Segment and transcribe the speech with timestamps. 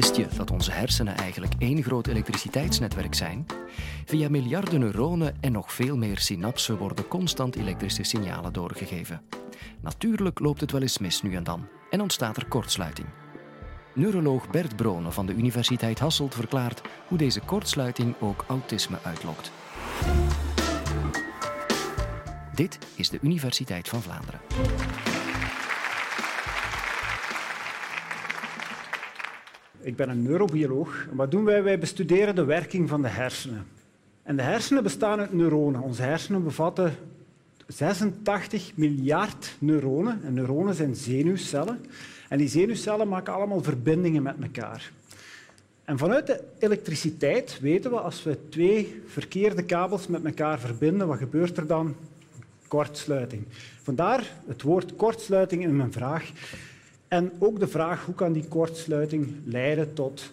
[0.00, 3.46] Wist je dat onze hersenen eigenlijk één groot elektriciteitsnetwerk zijn?
[4.04, 9.22] Via miljarden neuronen en nog veel meer synapsen worden constant elektrische signalen doorgegeven.
[9.80, 13.08] Natuurlijk loopt het wel eens mis nu en dan en ontstaat er kortsluiting.
[13.94, 19.52] Neuroloog Bert Brone van de Universiteit Hasselt verklaart hoe deze kortsluiting ook autisme uitlokt.
[22.54, 24.40] Dit is de Universiteit van Vlaanderen.
[29.82, 31.06] Ik ben een neurobioloog.
[31.12, 31.62] wat doen wij?
[31.62, 33.66] Wij bestuderen de werking van de hersenen.
[34.22, 35.80] En de hersenen bestaan uit neuronen.
[35.80, 36.92] Onze hersenen bevatten
[37.66, 40.20] 86 miljard neuronen.
[40.24, 41.80] En neuronen zijn zenuwcellen.
[42.28, 44.92] En die zenuwcellen maken allemaal verbindingen met elkaar.
[45.84, 51.18] En vanuit de elektriciteit weten we, als we twee verkeerde kabels met elkaar verbinden, wat
[51.18, 51.94] gebeurt er dan?
[52.68, 53.44] Kortsluiting.
[53.82, 56.32] Vandaar het woord kortsluiting in mijn vraag.
[57.10, 60.30] En ook de vraag hoe kan die kortsluiting leiden tot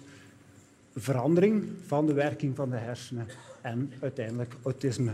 [0.96, 3.28] verandering van de werking van de hersenen
[3.62, 5.12] en uiteindelijk autisme.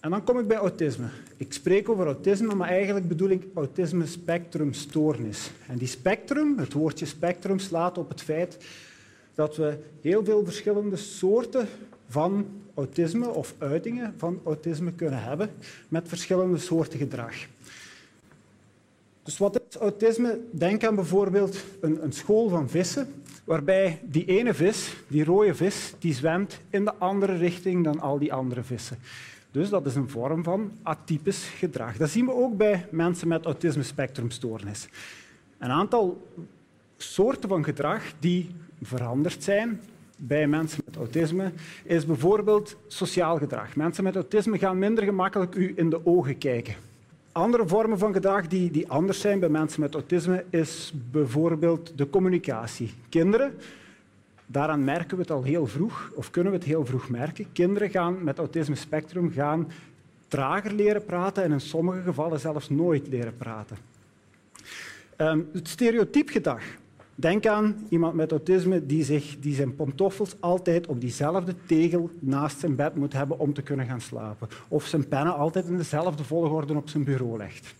[0.00, 1.06] En dan kom ik bij autisme.
[1.36, 5.50] Ik spreek over autisme, maar eigenlijk bedoel ik autisme spectrumstoornis.
[5.66, 8.56] En die spectrum, het woordje spectrum, slaat op het feit
[9.34, 11.68] dat we heel veel verschillende soorten
[12.08, 15.50] van autisme of uitingen van autisme kunnen hebben
[15.88, 17.34] met verschillende soorten gedrag.
[19.28, 20.40] Dus wat is autisme?
[20.50, 25.94] Denk aan bijvoorbeeld een, een, school van vissen, waarbij die ene vis, die rode vis,
[25.98, 28.98] die zwemt in de andere richting dan al die andere vissen.
[29.50, 31.96] Dus dat is een vorm van atypisch gedrag.
[31.96, 34.88] Dat zien we ook bij mensen met autisme-spectrumstoornis.
[35.58, 36.26] Een aantal
[36.96, 38.50] soorten van gedrag die
[38.82, 39.80] veranderd zijn
[40.16, 41.52] bij mensen met autisme
[41.84, 43.76] is bijvoorbeeld sociaal gedrag.
[43.76, 46.74] Mensen met autisme gaan minder gemakkelijk u in de ogen kijken.
[47.38, 52.10] Andere vormen van gedrag die, die anders zijn bij mensen met autisme is bijvoorbeeld de
[52.10, 52.94] communicatie.
[53.08, 53.54] Kinderen,
[54.46, 57.52] daaraan merken we het al heel vroeg, of kunnen we het heel vroeg merken.
[57.52, 59.70] Kinderen gaan met autisme spectrum gaan
[60.28, 63.76] trager leren praten en in sommige gevallen zelfs nooit leren praten.
[65.16, 66.62] Um, het stereotypgedrag.
[67.20, 72.58] Denk aan iemand met autisme die, zich, die zijn pantoffels altijd op diezelfde tegel naast
[72.58, 74.48] zijn bed moet hebben om te kunnen gaan slapen.
[74.68, 77.74] Of zijn pennen altijd in dezelfde volgorde op zijn bureau legt.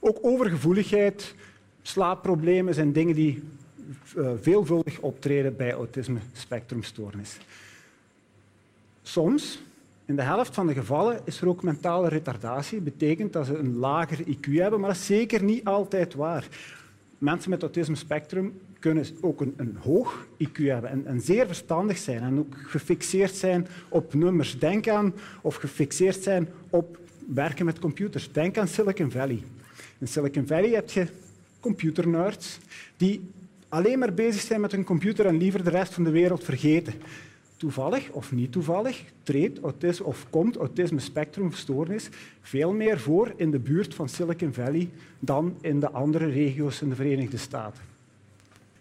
[0.00, 1.34] Ook overgevoeligheid,
[1.82, 3.42] slaapproblemen zijn dingen die
[4.16, 7.38] uh, veelvuldig optreden bij autisme-spectrumstoornis.
[9.02, 9.62] Soms,
[10.04, 12.82] in de helft van de gevallen, is er ook mentale retardatie.
[12.82, 16.48] Dat betekent dat ze een lager IQ hebben, maar dat is zeker niet altijd waar
[17.18, 21.98] mensen met autisme spectrum kunnen ook een, een hoog IQ hebben en, en, zeer verstandig
[21.98, 24.58] zijn en ook gefixeerd zijn op nummers.
[24.58, 26.98] Denk aan of gefixeerd zijn op
[27.34, 28.32] werken met computers.
[28.32, 29.42] Denk aan Silicon Valley.
[29.98, 31.06] In Silicon Valley heb je
[31.60, 32.58] computernerds
[32.96, 33.30] die
[33.68, 36.94] alleen maar bezig zijn met hun computer en liever de rest van de wereld vergeten
[37.58, 42.08] toevallig of niet toevallig treedt autisme of komt autisme spectrumstoornis
[42.40, 46.88] veel meer voor in de buurt van Silicon Valley dan in de andere regio's in
[46.88, 47.82] de Verenigde Staten.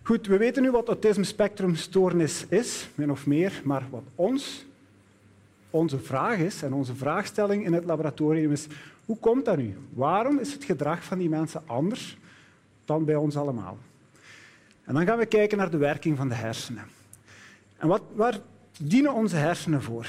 [0.03, 4.66] Goed, we weten nu wat autisme spectrumstoornis is, min of meer, maar wat ons,
[5.69, 8.67] onze vraag is en onze vraagstelling in het laboratorium is,
[9.05, 9.75] hoe komt dat nu?
[9.93, 12.17] Waarom is het gedrag van die mensen anders
[12.85, 13.77] dan bij ons allemaal?
[14.83, 16.85] En dan gaan we kijken naar de werking van de hersenen.
[17.77, 18.39] En wat, waar
[18.79, 20.07] dienen onze hersenen voor.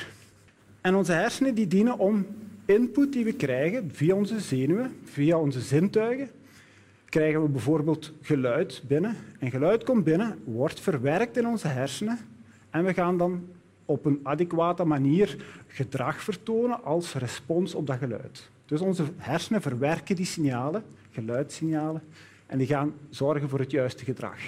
[0.81, 2.27] En onze hersenen die dienen om
[2.65, 6.31] input die we krijgen via onze zenuwen, via onze zintuigen,
[7.09, 9.17] krijgen we bijvoorbeeld geluid binnen.
[9.39, 12.19] En geluid komt binnen, wordt verwerkt in onze hersenen
[12.71, 13.47] en we gaan dan
[13.85, 18.51] op een adequate manier gedrag vertonen als respons op dat geluid.
[18.67, 22.03] Dus onze hersenen verwerken die signalen, geluidssignalen,
[22.47, 24.39] en die gaan zorgen voor het juiste gedrag.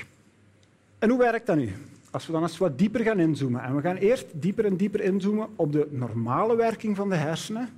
[0.99, 1.73] En hoe werkt dat nu?
[2.11, 5.01] Als we dan eens wat dieper gaan inzoomen, en we gaan eerst dieper en dieper
[5.01, 7.69] inzoomen op de normale werking van de hersenen,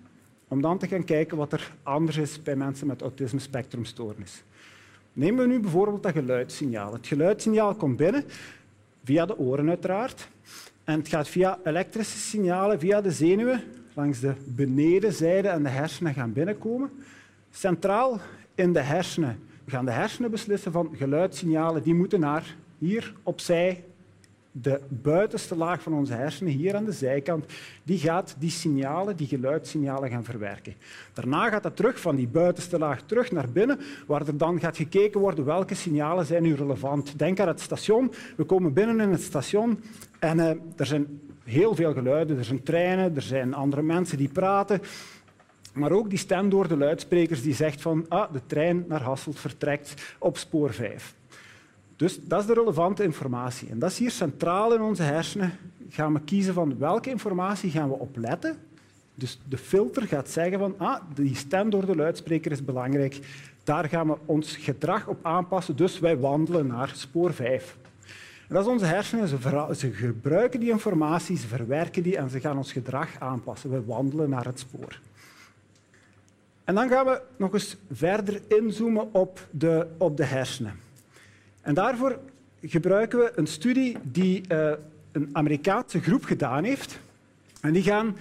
[0.48, 4.42] om dan te gaan kijken wat er anders is bij mensen met autisme-spectrumstoornis.
[5.12, 6.92] Nemen we nu bijvoorbeeld dat geluidssignaal.
[6.92, 8.24] Het geluidssignaal komt binnen,
[9.04, 10.28] via de oren uiteraard,
[10.84, 13.62] en het gaat via elektrische signalen, via de zenuwen,
[13.94, 16.90] langs de benedenzijde en de hersenen gaan binnenkomen.
[17.50, 18.20] Centraal
[18.54, 23.84] in de hersenen gaan de hersenen beslissen van geluidssignalen die moeten naar hier opzij
[24.52, 27.44] de buitenste laag van onze hersenen, hier aan de zijkant,
[27.82, 30.74] die gaat die signalen, die geluidssignalen gaan verwerken.
[31.12, 34.76] Daarna gaat dat terug van die buitenste laag terug naar binnen, waar er dan gaat
[34.76, 37.18] gekeken worden welke signalen zijn nu relevant.
[37.18, 38.12] Denk aan het station.
[38.36, 39.82] We komen binnen in het station
[40.18, 42.38] en uh, er zijn heel veel geluiden.
[42.38, 44.80] Er zijn treinen, er zijn andere mensen die praten.
[45.72, 49.38] Maar ook die stem door de luidsprekers die zegt van ah, de trein naar Hasselt
[49.38, 51.14] vertrekt op spoor 5.
[52.02, 53.68] Dus dat is de relevante informatie.
[53.68, 55.52] En dat is hier centraal in onze hersenen.
[55.88, 58.56] Gaan we kiezen van welke informatie gaan we opletten.
[59.14, 63.20] Dus de filter gaat zeggen van ah, die stem door de luidspreker is belangrijk.
[63.64, 65.76] Daar gaan we ons gedrag op aanpassen.
[65.76, 67.76] Dus wij wandelen naar spoor 5.
[68.48, 69.28] En dat is onze hersenen.
[69.28, 73.70] Ze, ze gebruiken die informatie, ze verwerken die en ze gaan ons gedrag aanpassen.
[73.70, 75.00] We wandelen naar het spoor.
[76.64, 80.90] En dan gaan we nog eens verder inzoomen op de, op de hersenen.
[81.62, 82.18] En daarvoor
[82.60, 84.72] gebruiken we een studie die uh,
[85.12, 86.98] een Amerikaanse groep gedaan heeft.
[87.60, 88.16] En die gaan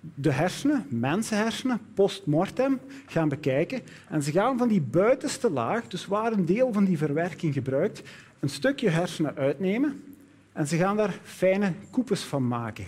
[0.00, 3.80] de hersenen, mensenhersenen, post-mortem, gaan bekijken.
[4.08, 8.02] En ze gaan van die buitenste laag, dus waar een deel van die verwerking gebruikt,
[8.40, 10.02] een stukje hersenen uitnemen
[10.52, 12.84] en ze gaan daar fijne koepels van maken.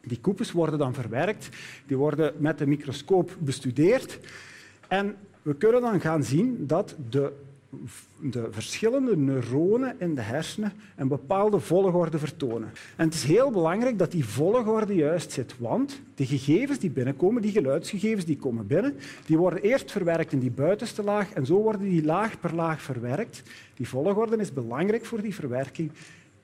[0.00, 1.48] Die koepels worden dan verwerkt,
[1.86, 4.18] die worden met de microscoop bestudeerd
[4.88, 7.32] en we kunnen dan gaan zien dat de
[8.20, 12.70] de verschillende neuronen in de hersenen een bepaalde volgorde vertonen.
[12.96, 17.42] En het is heel belangrijk dat die volgorde juist zit, want de gegevens die binnenkomen,
[17.42, 18.96] die geluidsgegevens die komen binnen,
[19.26, 22.82] die worden eerst verwerkt in die buitenste laag en zo worden die laag per laag
[22.82, 23.42] verwerkt.
[23.74, 25.90] Die volgorde is belangrijk voor die verwerking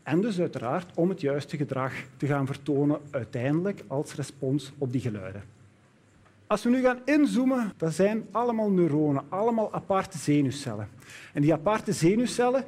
[0.03, 5.01] en dus uiteraard om het juiste gedrag te gaan vertonen uiteindelijk als respons op die
[5.01, 5.43] geluiden.
[6.53, 10.89] Als we nu gaan inzoomen, dat zijn allemaal neuronen, allemaal aparte zenuwcellen.
[11.33, 12.65] En die aparte zenuwcellen,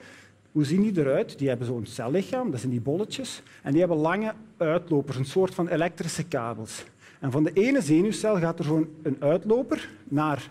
[0.52, 1.38] hoe zien die eruit?
[1.38, 5.54] Die hebben zo'n cellichaam, dat zijn die bolletjes, en die hebben lange uitlopers, een soort
[5.54, 6.84] van elektrische kabels.
[7.20, 10.50] En van de ene zenuwcel gaat er zo'n een uitloper naar...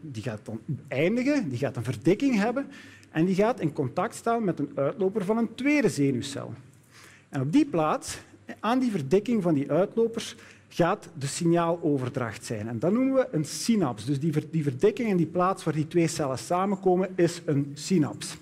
[0.00, 2.66] Die gaat dan eindigen, die gaat een verdikking hebben
[3.10, 6.54] en die gaat in contact staan met een uitloper van een tweede zenuwcel.
[7.28, 8.18] En op die plaats,
[8.60, 10.36] aan die verdikking van die uitlopers,
[10.74, 12.68] gaat de signaaloverdracht zijn.
[12.68, 14.04] En dat noemen we een synaps.
[14.04, 18.36] Dus die, die verdikking in die plaats waar die twee cellen samenkomen, is een synaps.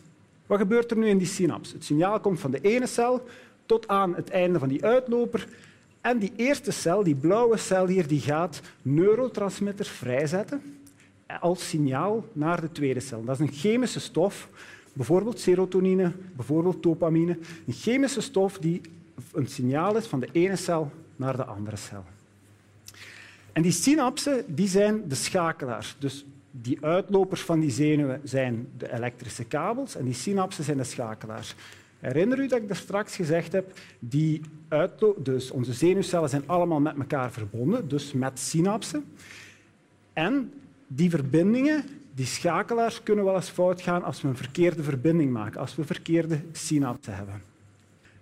[0.47, 1.73] Wat gebeurt er nu in die synaps?
[1.73, 3.27] Het signaal komt van de ene cel
[3.67, 5.49] tot aan het einde van die uitloper.
[6.01, 10.63] En die eerste cel, die blauwe cel hier, die gaat neurotransmitters vrijzetten
[11.41, 13.25] als signaal naar de tweede cel.
[13.25, 14.49] Dat is een chemische stof,
[14.93, 17.39] bijvoorbeeld serotonine, bijvoorbeeld dopamine.
[17.67, 18.81] Een chemische stof die
[19.33, 22.05] een signaal is van de ene cel naar de andere cel.
[23.53, 25.97] En die synapsen die zijn de schakelaars.
[25.99, 30.85] Dus die uitlopers van die zenuwen zijn de elektrische kabels en die synapsen zijn de
[30.85, 31.55] schakelaars.
[31.99, 34.41] Herinner u dat ik daar straks gezegd heb, die
[35.17, 39.05] dus onze zenuwcellen zijn allemaal met elkaar verbonden, dus met synapsen.
[40.13, 40.53] En
[40.87, 45.61] die verbindingen, die schakelaars, kunnen wel eens fout gaan als we een verkeerde verbinding maken,
[45.61, 47.50] als we verkeerde synapsen hebben.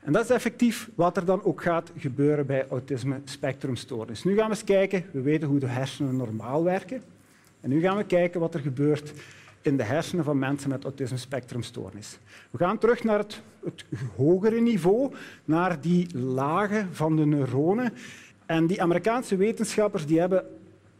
[0.00, 4.24] En dat is effectief wat er dan ook gaat gebeuren bij autisme spectrumstoornis.
[4.24, 7.02] Nu gaan we eens kijken, we weten hoe de hersenen normaal werken.
[7.60, 9.12] En nu gaan we kijken wat er gebeurt
[9.62, 12.18] in de hersenen van mensen met autisme spectrumstoornis.
[12.50, 13.84] We gaan terug naar het, het
[14.16, 15.12] hogere niveau,
[15.44, 17.92] naar die lagen van de neuronen.
[18.46, 20.44] En die Amerikaanse wetenschappers die hebben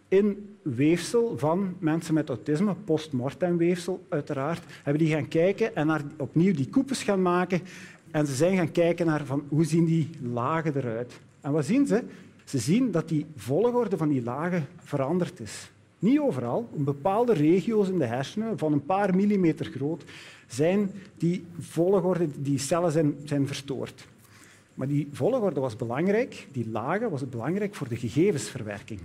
[0.09, 6.55] in weefsel van mensen met autisme, postmortem weefsel uiteraard, hebben die gaan kijken en opnieuw
[6.55, 7.61] die koepels gaan maken
[8.11, 11.21] en ze zijn gaan kijken naar van, hoe zien die lagen eruit.
[11.41, 12.03] En wat zien ze?
[12.45, 15.71] Ze zien dat die volgorde van die lagen veranderd is.
[15.99, 16.69] Niet overal.
[16.77, 20.05] In bepaalde regio's in de hersenen, van een paar millimeter groot,
[20.47, 24.07] zijn die volgorde, die cellen zijn, zijn verstoord.
[24.75, 29.01] Maar die volgorde was belangrijk, die lagen was belangrijk voor de gegevensverwerking.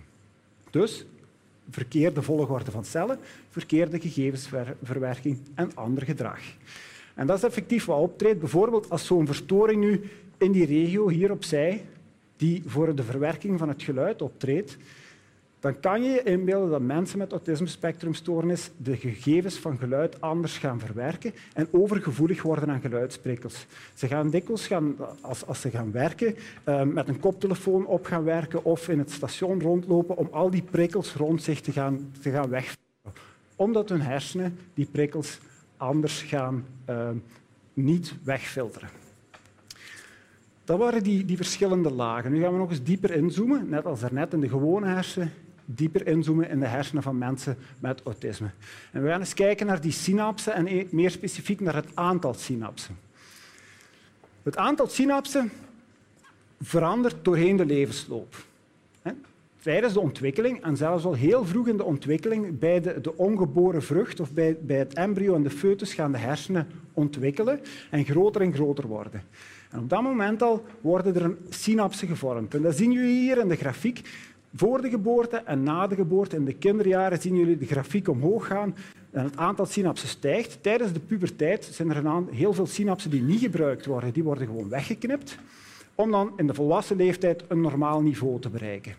[0.70, 1.06] Dus
[1.70, 6.42] verkeerde volgorde van cellen, verkeerde gegevensverwerking en ander gedrag.
[7.14, 8.40] En dat is effectief wat optreedt.
[8.40, 10.02] Bijvoorbeeld als zo'n verstoring nu
[10.38, 11.86] in die regio hier opzij,
[12.38, 14.78] die voor de verwerking van het geluid optreedt,
[15.64, 20.80] dan kan je je inbeelden dat mensen met autisme-spectrumstoornis de gegevens van geluid anders gaan
[20.80, 23.66] verwerken en overgevoelig worden aan geluidsprikkels.
[23.94, 28.24] Ze gaan dikwijls, gaan, als, als ze gaan werken, uh, met een koptelefoon op gaan
[28.24, 32.32] werken of in het station rondlopen om al die prikkels rond zich te gaan, te
[32.32, 32.50] gaan.
[33.56, 35.40] Omdat hun hersenen die prikkels
[35.84, 37.10] anders gaan uh,
[37.74, 38.90] niet wegfilteren.
[40.64, 42.32] Dat waren die, die verschillende lagen.
[42.32, 45.34] Nu gaan we nog eens dieper inzoomen, net als daarnet in de gewone hersenen,
[45.66, 48.50] dieper inzoomen in de hersenen van mensen met autisme.
[48.92, 52.34] En we gaan eens kijken naar die synapsen en e- meer specifiek naar het aantal
[52.34, 52.98] synapsen.
[54.44, 55.52] Het aantal synapsen
[56.62, 58.36] verandert doorheen de levensloop
[59.64, 63.84] tijdens de ontwikkeling en zelfs al heel vroeg in de ontwikkeling, bij de, de ongeboren
[63.84, 68.42] vrucht of bij, bij het embryo en de foetus gaan de hersenen ontwikkelen en groter
[68.42, 69.24] en groter worden.
[69.72, 72.54] En op dat moment al worden er synapsen gevormd.
[72.54, 74.02] En dat zien jullie hier in de grafiek.
[74.56, 78.48] Voor de geboorte en na de geboorte, in de kinderjaren, zien jullie de grafiek omhoog
[78.48, 78.76] gaan.
[79.12, 80.58] en het aantal synapsen stijgt.
[80.62, 84.14] Tijdens de puberteit zijn er een heel veel synapsen die niet gebruikt worden.
[84.14, 85.38] Die worden gewoon weggeknipt
[85.96, 88.96] om dan in de volwassen leeftijd een normaal niveau te bereiken.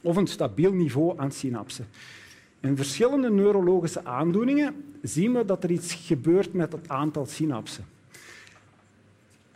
[0.00, 1.86] Of een stabiel niveau aan synapsen.
[2.60, 7.84] In verschillende neurologische aandoeningen zien we dat er iets gebeurt met het aantal synapsen.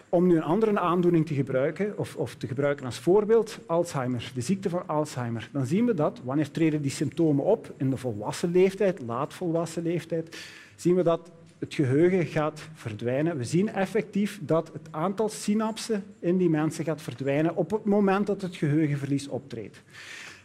[0.09, 4.41] Om nu een andere aandoening te gebruiken, of, of, te gebruiken als voorbeeld, Alzheimer, de
[4.41, 8.51] ziekte van Alzheimer, dan zien we dat, wanneer treden die symptomen op in de volwassen
[8.51, 10.37] leeftijd, laatvolwassen leeftijd,
[10.77, 13.37] zien we dat het geheugen gaat verdwijnen.
[13.37, 18.27] We zien effectief dat het aantal synapsen in die mensen gaat verdwijnen op het moment
[18.27, 19.83] dat het geheugenverlies optreedt.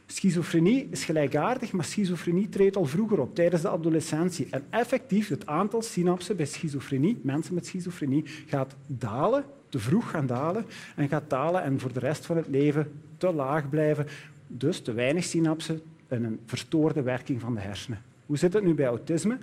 [0.07, 4.47] Schizofrenie is gelijkaardig, maar schizofrenie treedt al vroeger op, tijdens de adolescentie.
[4.49, 10.25] En effectief, het aantal synapsen bij schizofrenie, mensen met schizofrenie, gaat dalen, te vroeg gaan
[10.25, 14.07] dalen, en gaat dalen en voor de rest van het leven te laag blijven.
[14.47, 18.01] Dus te weinig synapsen en een verstoorde werking van de hersenen.
[18.25, 19.37] Hoe zit het nu bij autisme?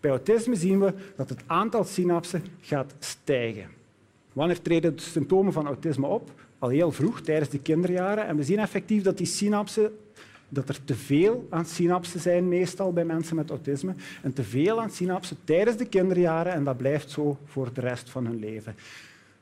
[0.00, 3.66] Bij autisme zien we dat het aantal synapsen gaat stijgen.
[4.32, 6.30] Wanneer treden de symptomen van autisme op?
[6.62, 8.26] Al heel vroeg, tijdens de kinderjaren.
[8.26, 9.92] En we zien effectief dat die synapsen
[10.48, 14.80] dat er te veel aan synapsen zijn, meestal bij mensen met autisme, en te veel
[14.80, 18.74] aan synapsen tijdens de kinderjaren, en dat blijft zo voor de rest van hun leven.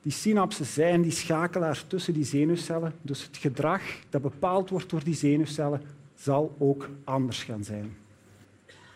[0.03, 5.05] Die synapsen zijn die schakelaars tussen die zenuwcellen, dus het gedrag dat bepaald wordt door
[5.05, 5.83] die zenuwcellen
[6.15, 7.97] zal ook anders gaan zijn.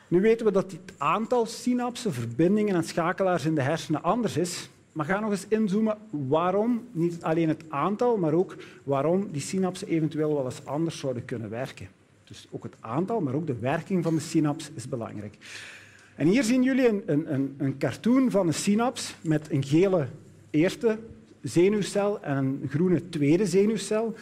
[0.08, 4.68] Nu weten we dat het aantal synapsen, verbindingen en schakelaars in de hersenen anders is.
[4.94, 9.88] Maar ga nog eens inzoomen waarom, niet alleen het aantal, maar ook waarom die synapsen
[9.88, 11.88] eventueel wel eens anders zouden kunnen werken.
[12.24, 15.36] Dus ook het aantal, maar ook de werking van de synaps is belangrijk.
[16.14, 20.06] En hier zien jullie een, een, een cartoon van een synaps met een gele
[20.50, 20.98] eerste
[21.42, 24.14] zenuwcel en een groene tweede zenuwcel.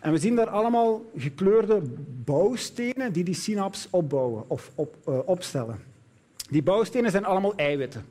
[0.00, 1.82] En we zien daar allemaal gekleurde
[2.24, 5.78] bouwstenen die die synaps opbouwen of op, uh, opstellen.
[6.50, 8.04] Die bouwstenen zijn allemaal eiwitten.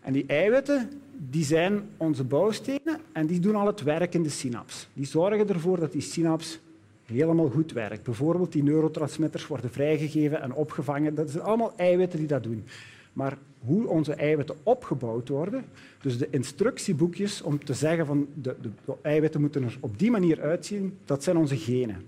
[0.00, 0.90] En die eiwitten
[1.28, 4.88] die zijn onze bouwstenen en die doen al het werk in de synaps.
[4.92, 6.58] Die zorgen ervoor dat die synaps
[7.04, 8.02] helemaal goed werkt.
[8.02, 11.14] Bijvoorbeeld die neurotransmitters worden vrijgegeven en opgevangen.
[11.14, 12.64] Dat zijn allemaal eiwitten die dat doen.
[13.12, 15.64] Maar hoe onze eiwitten opgebouwd worden,
[16.00, 20.10] dus de instructieboekjes om te zeggen van de, de, de eiwitten moeten er op die
[20.10, 22.06] manier uitzien, dat zijn onze genen.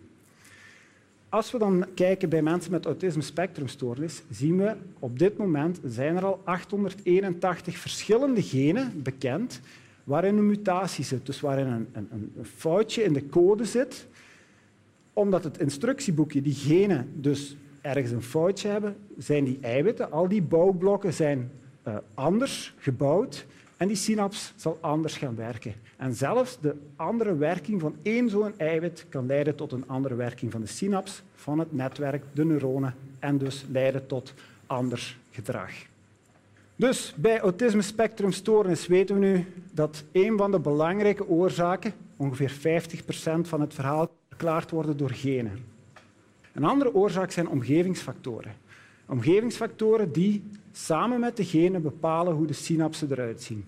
[1.33, 6.17] Als we dan kijken bij mensen met autisme spectrumstoornis, zien we op dit moment zijn
[6.17, 9.61] er al 881 verschillende genen bekend
[10.05, 14.07] waarin een mutatie zit, dus waarin een, een, een foutje in de code zit,
[15.13, 20.43] omdat het instructieboekje die genen dus ergens een foutje hebben, zijn die eiwitten, al die
[20.43, 21.51] bouwblokken zijn
[21.89, 23.47] uh, anders gebouwd
[23.83, 25.75] en die synaps zal anders gaan werken.
[25.97, 30.53] En zelfs de andere werking van één zo'n eiwit kan leiden tot een andere werking
[30.53, 34.35] van de synaps, van het netwerk, de neuronen, en dus leiden tot
[34.67, 35.71] anders gedrag.
[36.77, 43.41] Dus bij autisme spectrumstoornis weten we nu dat een van de belangrijke oorzaken, ongeveer 50%
[43.41, 45.65] van het verhaal, verklaard worden door genen.
[46.53, 48.53] Een andere oorzaak zijn omgevingsfactoren.
[49.07, 50.43] Omgevingsfactoren die
[50.73, 53.65] samen met de genen bepalen hoe de synapsen eruit zien.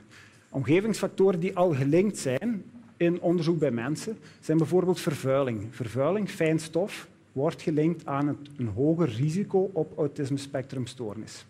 [0.48, 2.64] Omgevingsfactoren die al gelinkt zijn
[2.96, 5.66] in onderzoek bij mensen zijn bijvoorbeeld vervuiling.
[5.70, 11.46] Vervuiling, fijn stof, wordt gelinkt aan een hoger risico op autisme spectrumstoornis.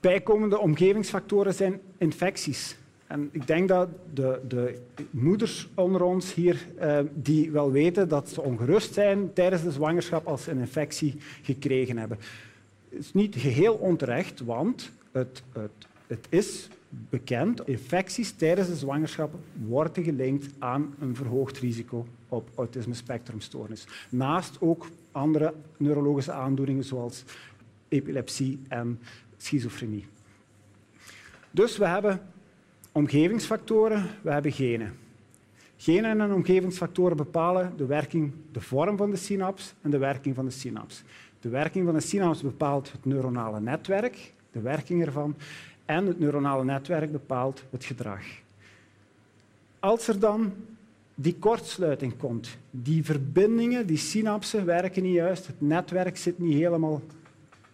[0.00, 2.76] Bijkomende omgevingsfactoren zijn infecties.
[3.06, 4.74] En ik denk dat de, de
[5.10, 10.26] moeders onder ons hier eh, die wel weten dat ze ongerust zijn tijdens de zwangerschap
[10.26, 12.18] als ze een infectie gekregen hebben.
[12.90, 15.70] Het is niet geheel onterecht, want het, het,
[16.06, 17.66] het is bekend.
[17.66, 19.34] Infecties tijdens de zwangerschap
[19.66, 23.86] worden gelinkt aan een verhoogd risico op autisme spectrumstoornis.
[24.10, 27.24] Naast ook andere neurologische aandoeningen zoals
[27.88, 29.00] epilepsie en
[29.36, 30.06] schizofrenie.
[31.50, 32.20] Dus we hebben
[32.92, 34.96] omgevingsfactoren, we hebben genen.
[35.76, 40.44] Genen en omgevingsfactoren bepalen de werking, de vorm van de synaps en de werking van
[40.44, 41.02] de synaps.
[41.40, 45.36] De werking van de synaps bepaalt het neuronale netwerk, de werking ervan,
[45.84, 48.22] en het neuronale netwerk bepaalt het gedrag.
[49.78, 50.52] Als er dan
[51.14, 57.02] die kortsluiting komt, die verbindingen, die synapsen werken niet juist, het netwerk zit niet helemaal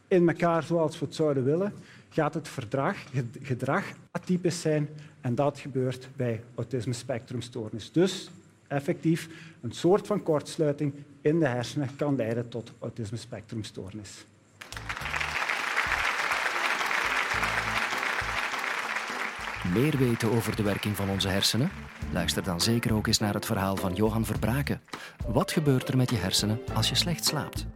[0.08, 1.73] in elkaar zoals we het zouden willen,
[2.08, 2.49] gaat het
[3.42, 4.88] gedrag atypisch zijn
[5.20, 7.92] en dat gebeurt bij autisme spectrumstoornis.
[7.92, 8.30] Dus
[8.68, 9.28] effectief
[9.61, 14.26] een soort van kortsluiting in de hersenen kan leiden tot autisme spectrumstoornis.
[19.73, 21.70] Meer weten over de werking van onze hersenen?
[22.12, 24.80] Luister dan zeker ook eens naar het verhaal van Johan Verbraken.
[25.26, 27.66] Wat gebeurt er met je hersenen als je slecht slaapt?